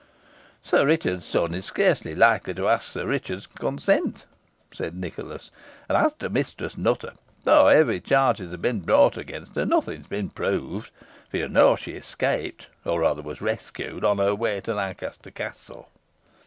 "Sir 0.63 0.83
Richard's 0.87 1.27
son 1.27 1.53
is 1.53 1.65
scarcely 1.65 2.15
likely 2.15 2.55
to 2.55 2.67
ask 2.67 2.91
Sir 2.93 3.05
Richard's 3.05 3.45
consent," 3.45 4.25
said 4.73 4.95
Nicholas; 4.95 5.51
"and 5.87 5.95
as 5.95 6.15
to 6.15 6.27
Mistress 6.27 6.75
Nutter, 6.75 7.13
though 7.43 7.67
heavy 7.67 7.99
charges 7.99 8.49
have 8.51 8.63
been 8.63 8.79
brought 8.79 9.15
against 9.15 9.53
her, 9.53 9.63
nothing 9.63 9.97
has 9.99 10.07
been 10.07 10.31
proved, 10.31 10.89
for 11.29 11.37
you 11.37 11.47
know 11.47 11.75
she 11.75 11.91
escaped, 11.91 12.65
or 12.83 13.01
rather 13.01 13.21
was 13.21 13.41
rescued, 13.41 14.03
on 14.03 14.17
her 14.17 14.33
way 14.33 14.59
to 14.61 14.73
Lancaster 14.73 15.29
Castle." 15.29 15.91